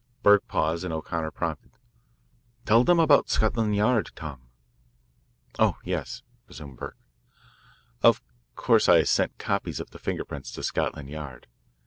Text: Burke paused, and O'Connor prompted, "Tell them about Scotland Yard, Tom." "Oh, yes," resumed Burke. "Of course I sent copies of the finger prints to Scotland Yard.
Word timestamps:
Burke 0.23 0.47
paused, 0.47 0.83
and 0.83 0.91
O'Connor 0.91 1.29
prompted, 1.29 1.73
"Tell 2.65 2.83
them 2.83 2.99
about 2.99 3.29
Scotland 3.29 3.75
Yard, 3.75 4.09
Tom." 4.15 4.49
"Oh, 5.59 5.77
yes," 5.83 6.23
resumed 6.47 6.77
Burke. 6.77 6.97
"Of 8.01 8.19
course 8.55 8.89
I 8.89 9.03
sent 9.03 9.37
copies 9.37 9.79
of 9.79 9.91
the 9.91 9.99
finger 9.99 10.25
prints 10.25 10.51
to 10.53 10.63
Scotland 10.63 11.11
Yard. 11.11 11.45